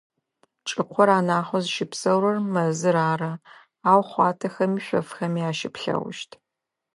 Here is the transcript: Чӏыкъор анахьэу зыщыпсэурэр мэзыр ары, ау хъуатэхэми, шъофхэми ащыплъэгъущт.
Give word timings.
Чӏыкъор 0.67 1.09
анахьэу 1.17 1.61
зыщыпсэурэр 1.63 2.37
мэзыр 2.53 2.97
ары, 3.11 3.31
ау 3.89 4.01
хъуатэхэми, 4.09 4.83
шъофхэми 4.85 5.41
ащыплъэгъущт. 5.49 6.31